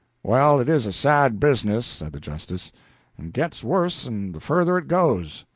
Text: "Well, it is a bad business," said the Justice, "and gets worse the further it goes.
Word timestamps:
"Well, 0.23 0.59
it 0.59 0.67
is 0.67 0.87
a 0.87 1.07
bad 1.07 1.39
business," 1.39 1.85
said 1.85 2.11
the 2.11 2.19
Justice, 2.19 2.71
"and 3.19 3.31
gets 3.31 3.63
worse 3.63 4.05
the 4.05 4.39
further 4.39 4.79
it 4.79 4.87
goes. 4.87 5.45